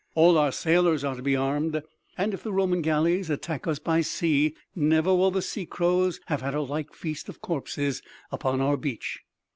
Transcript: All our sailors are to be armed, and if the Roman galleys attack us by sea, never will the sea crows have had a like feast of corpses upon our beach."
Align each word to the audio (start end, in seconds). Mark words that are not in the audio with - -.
All 0.15 0.35
our 0.35 0.51
sailors 0.51 1.03
are 1.03 1.13
to 1.13 1.21
be 1.21 1.35
armed, 1.35 1.79
and 2.17 2.33
if 2.33 2.41
the 2.41 2.51
Roman 2.51 2.81
galleys 2.81 3.29
attack 3.29 3.67
us 3.67 3.77
by 3.77 4.01
sea, 4.01 4.55
never 4.73 5.13
will 5.13 5.29
the 5.29 5.43
sea 5.43 5.67
crows 5.67 6.19
have 6.25 6.41
had 6.41 6.55
a 6.55 6.61
like 6.61 6.95
feast 6.95 7.29
of 7.29 7.39
corpses 7.39 8.01
upon 8.31 8.61
our 8.61 8.77
beach." 8.77 9.19